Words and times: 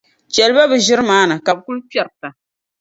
Chεliba 0.33 0.69
bɛ 0.69 0.77
ʒiri 0.85 1.03
maa 1.09 1.25
ni, 1.29 1.35
ka 1.45 1.51
bɛ 1.55 1.61
kuli 1.65 1.81
kpiɛrita. 1.89 2.27